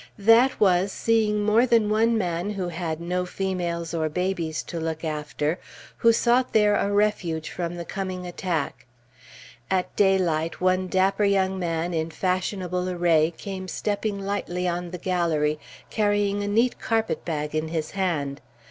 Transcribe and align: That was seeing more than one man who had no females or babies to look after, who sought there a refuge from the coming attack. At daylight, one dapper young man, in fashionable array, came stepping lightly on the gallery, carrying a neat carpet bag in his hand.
That 0.17 0.59
was 0.59 0.91
seeing 0.91 1.43
more 1.43 1.67
than 1.67 1.87
one 1.91 2.17
man 2.17 2.49
who 2.49 2.69
had 2.69 2.99
no 2.99 3.23
females 3.23 3.93
or 3.93 4.09
babies 4.09 4.63
to 4.63 4.79
look 4.79 5.03
after, 5.05 5.59
who 5.97 6.11
sought 6.11 6.53
there 6.53 6.73
a 6.75 6.91
refuge 6.91 7.51
from 7.51 7.75
the 7.75 7.85
coming 7.85 8.25
attack. 8.25 8.87
At 9.69 9.95
daylight, 9.95 10.59
one 10.59 10.87
dapper 10.87 11.25
young 11.25 11.59
man, 11.59 11.93
in 11.93 12.09
fashionable 12.09 12.89
array, 12.89 13.31
came 13.37 13.67
stepping 13.67 14.17
lightly 14.19 14.67
on 14.67 14.89
the 14.89 14.97
gallery, 14.97 15.59
carrying 15.91 16.41
a 16.43 16.47
neat 16.47 16.79
carpet 16.79 17.23
bag 17.23 17.53
in 17.53 17.67
his 17.67 17.91
hand. 17.91 18.41